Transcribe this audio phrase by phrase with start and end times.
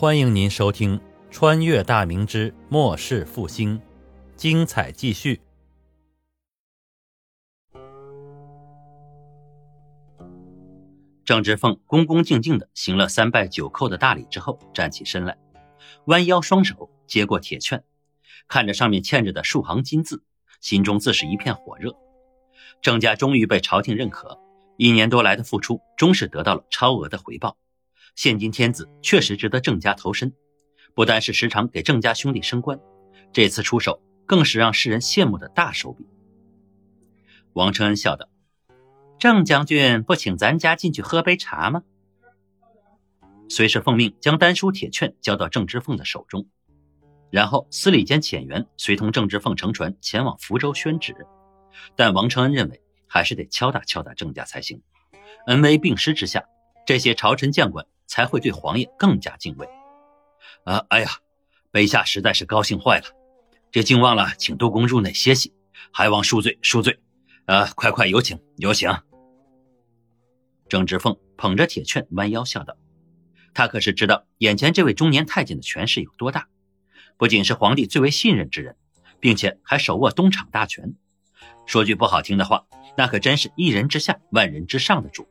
[0.00, 0.96] 欢迎您收听
[1.28, 3.76] 《穿越大明之末世复兴》，
[4.36, 5.40] 精彩继续。
[11.24, 15.36] 郑芝凤恭恭敬敬的行了三拜九叩的大礼之后，站起身来，
[16.04, 17.82] 弯腰双手接过铁券，
[18.46, 20.22] 看着上面嵌着的数行金字，
[20.60, 21.92] 心中自是一片火热。
[22.80, 24.38] 郑家终于被朝廷认可，
[24.76, 27.56] 一年多来的付出，终是得到了超额的回报。
[28.18, 30.34] 现今天子确实值得郑家投身，
[30.92, 32.80] 不但是时常给郑家兄弟升官，
[33.32, 36.04] 这次出手更是让世人羡慕的大手笔。
[37.52, 38.28] 王承恩笑道
[39.20, 41.84] ：“郑将军不请咱家进去喝杯茶吗？”
[43.48, 46.48] 随是奉命将丹书铁券交到郑芝凤的手中，
[47.30, 51.14] 然后司礼监遣员随同郑芝凤乘船前往福州宣旨。
[51.94, 54.82] 但王承恩认为，还是得敲打敲打郑家才行。
[55.46, 56.44] 恩威并施之下，
[56.84, 57.86] 这些朝臣将官。
[58.08, 59.68] 才会对皇爷更加敬畏。
[60.64, 61.10] 啊，哎呀，
[61.70, 63.04] 陛下实在是高兴坏了，
[63.70, 65.54] 这竟忘了请杜公入内歇息，
[65.92, 66.98] 还望恕罪恕罪。
[67.44, 68.90] 啊，快快有请有请。
[70.68, 72.76] 郑芝凤捧着铁券，弯腰笑道
[73.54, 76.48] ：“他可是知道眼前这位中年太监的权势有多大，
[77.16, 78.76] 不仅是皇帝最为信任之人，
[79.18, 80.94] 并且还手握东厂大权。
[81.64, 82.66] 说句不好听的话，
[82.98, 85.26] 那可真是一人之下，万人之上的主。”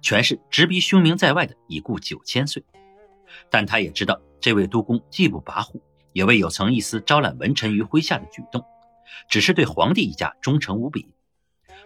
[0.00, 2.64] 权势直逼凶名在外的已故九千岁，
[3.50, 5.80] 但他也知道这位督公既不跋扈，
[6.12, 8.64] 也未有曾一丝招揽文臣于麾下的举动，
[9.28, 11.08] 只是对皇帝一家忠诚无比。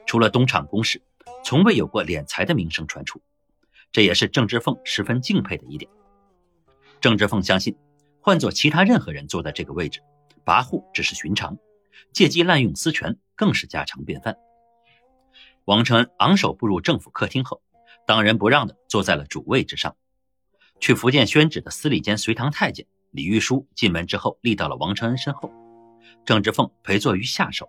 [0.06, 1.02] 除了东厂公事，
[1.42, 3.20] 从未有过敛财的名声传出，
[3.90, 5.90] 这也是郑芝凤十分敬佩的一点。
[7.00, 7.76] 郑芝凤相信，
[8.20, 10.00] 换做其他任何人坐在这个位置，
[10.44, 11.56] 跋扈只是寻常，
[12.12, 14.36] 借机滥用私权更是家常便饭。
[15.64, 17.62] 王承恩昂首步入政府客厅后。
[18.06, 19.96] 当仁不让地坐在了主位之上。
[20.80, 25.52] 去福建宣旨的司礼监随堂太监李玉书进门之后，立到了王承恩身后。
[26.24, 27.68] 郑芝凤陪坐于下手，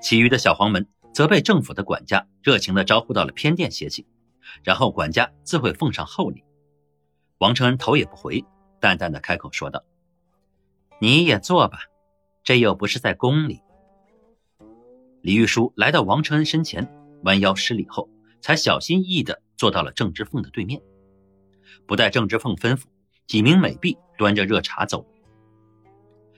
[0.00, 4.06] 其余的小黄门则被政府的管家热情地招呼到了偏殿歇息，
[4.62, 6.44] 然后管家自会奉上厚礼。
[7.38, 8.44] 王承恩头也不回，
[8.80, 9.84] 淡淡的开口说道
[11.00, 11.78] ：“你也坐吧，
[12.42, 13.60] 这又不是在宫里。”
[15.22, 16.90] 李玉书来到王承恩身前，
[17.24, 18.08] 弯腰施礼后。
[18.40, 20.80] 才小心翼翼地坐到了郑芝凤的对面，
[21.86, 22.84] 不待郑芝凤吩咐，
[23.26, 25.06] 几名美婢端着热茶走。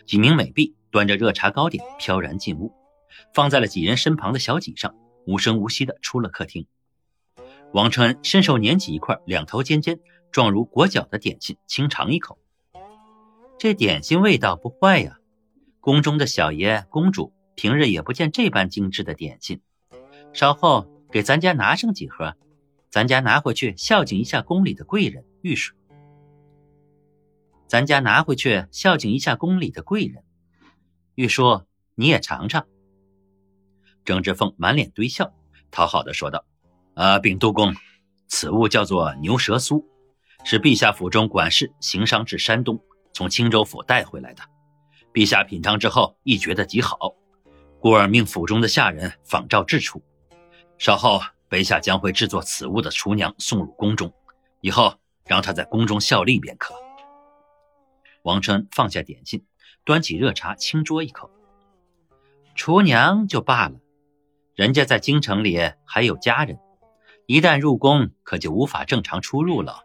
[0.06, 2.72] 几名美婢端着热茶糕点飘然进屋，
[3.34, 4.94] 放在了几人身旁的小几上，
[5.26, 6.66] 无声无息地出了客厅。
[7.72, 10.00] 王承恩伸手捻起一块两头尖尖、
[10.32, 12.38] 状如裹脚的点心，轻尝一口。
[13.58, 15.18] 这点心味道不坏呀，
[15.80, 19.60] 宫中的小爷公主平日也不见这般精致的点心。
[20.32, 20.88] 稍后。
[21.10, 22.36] 给咱家拿上几盒，
[22.88, 25.72] 咱家拿回去孝敬一下宫里的贵人御史。
[27.66, 30.22] 咱家拿回去孝敬一下宫里的贵人，
[31.16, 31.62] 玉叔
[31.96, 32.66] 你也尝尝。
[34.04, 35.32] 郑芝凤满脸堆笑，
[35.72, 36.44] 讨好的说道
[36.94, 37.74] ：“啊，禀督公，
[38.28, 39.84] 此物叫做牛舌酥，
[40.44, 42.80] 是陛下府中管事行商至山东，
[43.12, 44.44] 从青州府带回来的。
[45.12, 46.96] 陛下品尝之后亦觉得极好，
[47.80, 50.00] 故而命府中的下人仿照制出。”
[50.80, 51.20] 稍后，
[51.50, 54.14] 陛下将会制作此物的厨娘送入宫中，
[54.62, 54.94] 以后
[55.26, 56.74] 让她在宫中效力便可。
[58.22, 59.44] 王琛放下点心，
[59.84, 61.30] 端起热茶轻啜一口。
[62.54, 63.78] 厨娘就罢了，
[64.54, 66.58] 人家在京城里还有家人，
[67.26, 69.82] 一旦入宫，可就无法正常出入了。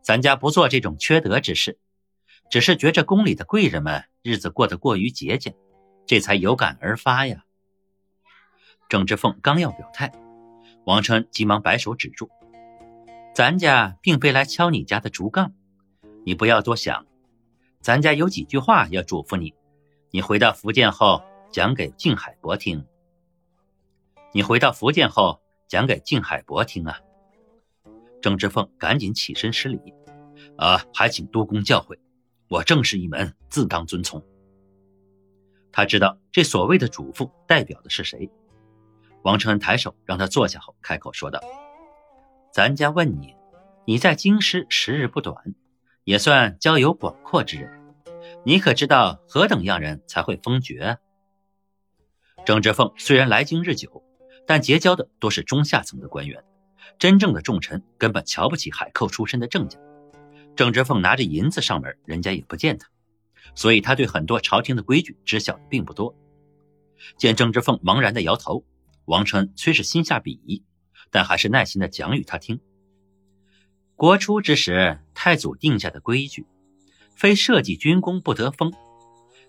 [0.00, 1.78] 咱家不做这种缺德之事，
[2.50, 5.54] 只是觉着宫里的贵人们日子过得过于节俭，
[6.06, 7.44] 这才有感而发呀。
[8.88, 10.10] 郑芝凤刚要表态，
[10.86, 12.30] 王琛急忙摆手止住
[13.36, 15.52] ：“咱家并非来敲你家的竹杠，
[16.24, 17.04] 你不要多想。
[17.82, 19.52] 咱家有几句话要嘱咐你，
[20.10, 21.22] 你回到福建后
[21.52, 22.86] 讲给靖海伯听。
[24.32, 26.98] 你回到福建后讲给靖海伯听啊！”
[28.22, 29.78] 郑芝凤赶紧起身施礼
[30.56, 31.98] ：“啊，还请督公教诲，
[32.48, 34.24] 我正是一门，自当遵从。”
[35.70, 38.30] 他知道这所谓的嘱咐代表的是谁。
[39.28, 41.38] 王承恩抬手让他坐下后，开口说道
[42.50, 43.34] ：“咱家问你，
[43.84, 45.54] 你在京师时日不短，
[46.04, 47.70] 也算交友广阔之人，
[48.42, 50.96] 你可知道何等样人才会封爵？”
[52.46, 54.02] 郑芝凤虽然来京日久，
[54.46, 56.42] 但结交的多是中下层的官员，
[56.98, 59.78] 真正的重臣根本瞧不起海寇出身的郑家。
[60.56, 62.88] 郑芝凤拿着银子上门，人家也不见他，
[63.54, 66.16] 所以他对很多朝廷的规矩知晓的并不多。
[67.18, 68.64] 见郑芝凤茫然的摇头。
[69.08, 70.62] 王琛虽是心下鄙夷，
[71.10, 72.60] 但还是耐心的讲与他听。
[73.96, 76.46] 国初之时，太祖定下的规矩，
[77.16, 78.70] 非社稷军功不得封。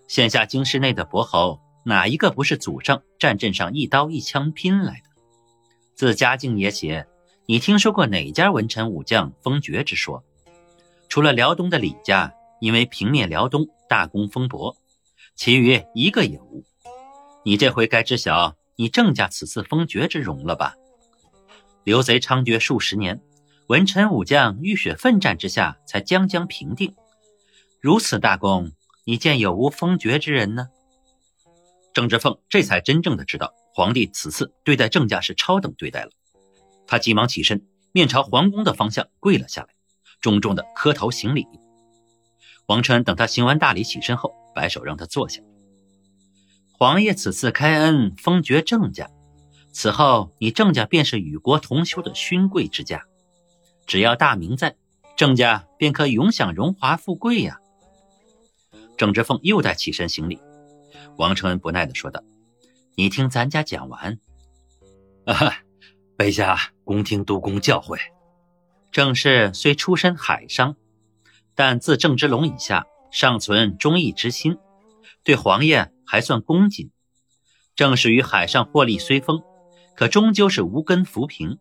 [0.08, 5.10] 现下京师内的伯侯，哪一个不是祖上战阵上一刀一枪拼来的？
[5.94, 7.04] 自嘉靖也起，
[7.44, 10.24] 你听说过哪家文臣武将封爵之说？
[11.10, 12.32] 除了辽东的李家，
[12.62, 14.74] 因为平灭辽东大功封伯，
[15.36, 16.64] 其余一个也无。
[17.44, 20.74] 你这回该知晓你郑家此次封爵之荣了吧？
[21.84, 23.20] 刘贼猖獗数十年，
[23.66, 26.94] 文臣武将浴血奋战之下，才将将平定。
[27.78, 28.72] 如此大功，
[29.04, 30.70] 你见有无封爵之人呢？
[31.92, 36.10] 郑芝凤这才真正的知道，皇帝此次对待郑家是超等对待了。
[36.86, 39.68] 他急忙起身，面朝皇宫的方向跪了下来，
[40.22, 41.46] 重重的磕头行礼。
[42.64, 45.42] 王琛等他行完大礼起身后，摆手让他坐下。
[46.80, 49.10] 皇爷此次开恩封爵郑家。
[49.70, 53.04] 此后，你郑家便是与国同修的勋贵之家，
[53.86, 54.76] 只要大明在，
[55.14, 57.58] 郑家便可永享荣华富贵呀。
[58.96, 60.40] 郑芝凤又在起身行礼，
[61.18, 62.22] 王承恩不耐地说道
[62.96, 64.18] ：“你听咱家讲完。”
[65.28, 65.58] 啊，
[66.16, 67.98] 陛下恭听督公教诲。
[68.90, 70.76] 郑氏虽出身海商，
[71.54, 74.56] 但自郑芝龙以下，尚存忠义之心，
[75.22, 76.90] 对皇爷还算恭谨。
[77.76, 79.42] 正是于海上获利虽丰。
[79.94, 81.58] 可终究是无根浮萍，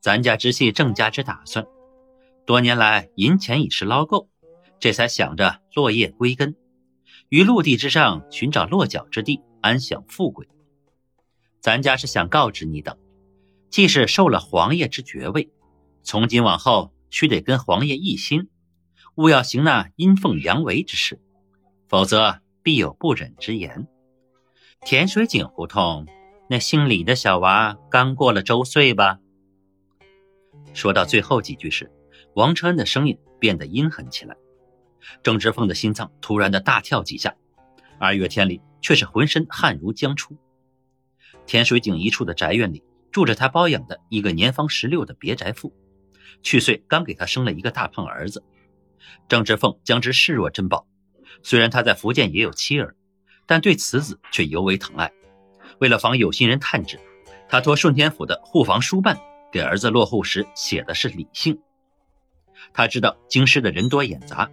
[0.00, 1.66] 咱家之系郑家之打算，
[2.46, 4.30] 多年来银钱已是捞够，
[4.78, 6.54] 这才想着落叶归根，
[7.28, 10.48] 于陆地之上寻找落脚之地，安享富贵。
[11.60, 12.96] 咱家是想告知你等，
[13.70, 15.50] 既是受了皇爷之爵位，
[16.04, 18.48] 从今往后须得跟皇爷一心，
[19.16, 21.20] 勿要行那阴奉阳违之事，
[21.88, 23.88] 否则必有不忍之言。
[24.82, 26.06] 甜水井胡同。
[26.50, 29.20] 那姓李的小娃刚过了周岁吧？
[30.74, 31.90] 说到最后几句时，
[32.34, 34.36] 王川的声音变得阴狠起来。
[35.22, 37.34] 郑芝凤的心脏突然的大跳几下，
[37.98, 40.36] 二月天里却是浑身汗如浆出。
[41.46, 45.72] 甜水井一处的宅院里住着他包养的一个年方十六的别宅妇，
[46.42, 48.44] 去岁刚给他生了一个大胖儿子。
[49.26, 50.86] 郑芝凤将之视若珍宝，
[51.42, 52.94] 虽然他在福建也有妻儿，
[53.46, 55.10] 但对此子却尤为疼爱。
[55.78, 56.98] 为了防有心人探知，
[57.48, 59.18] 他托顺天府的户房书办
[59.52, 61.58] 给儿子落户时写的是李姓。
[62.72, 64.50] 他知道京师的人多眼杂，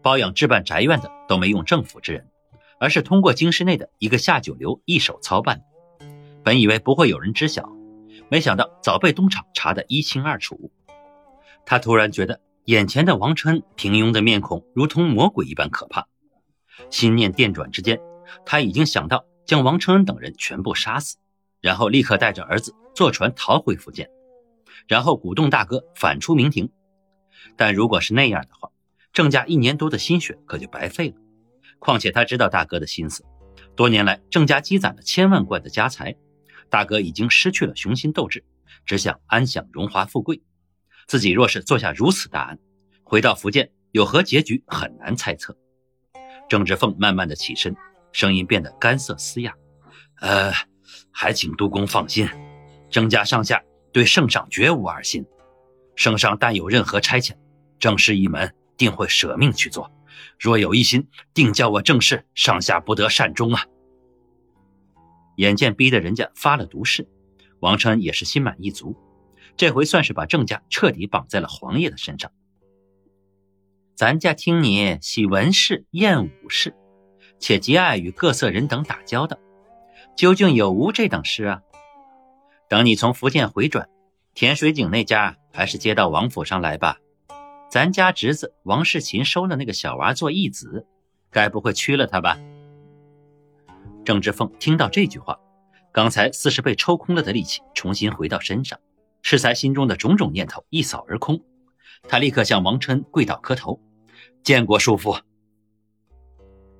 [0.00, 2.26] 包养置办宅院的都没用政府之人，
[2.78, 5.62] 而是通过京师内的一个下九流一手操办。
[6.44, 7.70] 本以为不会有人知晓，
[8.30, 10.70] 没想到早被东厂查得一清二楚。
[11.66, 16.06] 他突然觉得眼前的王春平庸的面孔如同魔鬼一般可怕。
[16.90, 18.00] 心念电转之间，
[18.44, 19.24] 他已经想到。
[19.48, 21.16] 将王承恩等人全部杀死，
[21.62, 24.10] 然后立刻带着儿子坐船逃回福建，
[24.86, 26.70] 然后鼓动大哥反出明廷。
[27.56, 28.68] 但如果是那样的话，
[29.10, 31.14] 郑家一年多的心血可就白费了。
[31.78, 33.24] 况且他知道大哥的心思，
[33.74, 36.14] 多年来郑家积攒了千万贯的家财，
[36.68, 38.44] 大哥已经失去了雄心斗志，
[38.84, 40.42] 只想安享荣华富贵。
[41.06, 42.58] 自己若是做下如此大案，
[43.02, 45.56] 回到福建有何结局很难猜测。
[46.48, 47.76] 郑芝凤慢慢的起身。
[48.10, 49.54] 声音变得干涩嘶哑，
[50.20, 50.50] 呃，
[51.12, 52.26] 还请督公放心，
[52.88, 53.62] 郑家上下
[53.92, 55.26] 对圣上绝无二心。
[55.94, 57.32] 圣上但有任何差遣，
[57.78, 59.92] 郑氏一门定会舍命去做。
[60.40, 63.66] 若有一心，定叫我郑氏上下不得善终啊！
[65.36, 67.06] 眼见逼得人家发了毒誓，
[67.60, 68.96] 王琛也是心满意足，
[69.56, 72.32] 这回算是把郑家彻底绑在了皇爷的身上。
[73.98, 76.72] 咱家听你喜文事厌武事。
[77.40, 79.36] 且极爱与各色人等打交道，
[80.16, 81.62] 究竟有无这等事啊？
[82.68, 83.88] 等你从福建回转，
[84.34, 86.98] 甜水井那家还是接到王府上来吧。
[87.68, 90.86] 咱家侄子王世勤收了那个小娃做义子，
[91.32, 92.38] 该不会屈了他吧？
[94.04, 95.36] 郑芝凤听到这句话，
[95.90, 98.78] 刚才似是被抽空了的力气重新回到身上，
[99.22, 101.40] 适才心中的种种念头一扫而空。
[102.04, 103.80] 他立刻向王琛跪倒磕头，
[104.42, 105.16] 见过叔父。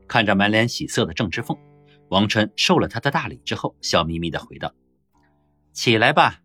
[0.06, 1.56] 看着满脸喜色的郑芝凤，
[2.08, 4.74] 王琛受了他的大礼之后，笑眯眯的回道
[5.72, 6.40] ：“起来吧，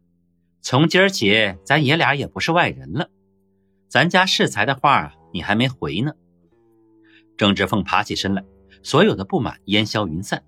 [0.62, 3.10] 从今儿起，咱爷俩也不是外人了。
[3.88, 6.14] 咱家世才的话，你还没回呢。”
[7.38, 8.44] 郑芝凤爬起身来，
[8.84, 10.44] 所有的不满烟消云散。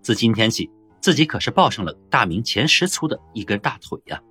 [0.00, 0.70] 自今天起，
[1.02, 4.22] 自己可是抱上了大明前十粗的一根大腿呀！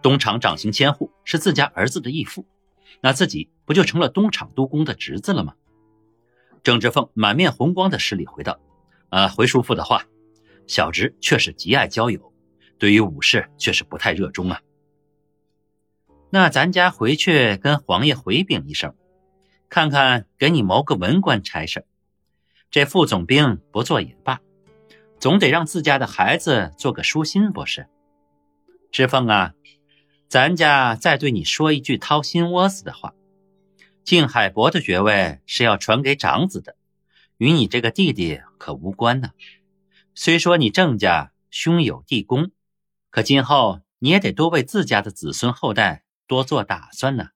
[0.00, 2.46] 东厂掌刑千户是自家儿子的义父，
[3.00, 5.54] 那自己不就成了东厂督公的侄子了吗？
[6.62, 8.58] 郑芝凤满面红光的施礼回道
[9.10, 10.04] ：“啊，回叔父的话，
[10.66, 12.32] 小侄确实极爱交友，
[12.78, 14.60] 对于武士却是不太热衷啊。”
[16.30, 18.94] 那咱家回去跟皇爷回禀一声，
[19.68, 21.86] 看看给你谋个文官差事。
[22.70, 24.40] 这副总兵不做也罢，
[25.18, 27.88] 总得让自家的孩子做个舒心不是？
[28.92, 29.54] 知凤啊，
[30.28, 33.14] 咱家再对你说一句掏心窝子的话，
[34.04, 36.76] 靖海伯的爵位是要传给长子的，
[37.38, 39.30] 与你这个弟弟可无关呢。
[40.14, 42.50] 虽说你郑家兄有弟恭，
[43.08, 47.30] 可今后你也得多为自家的子孙后代多做打算呢。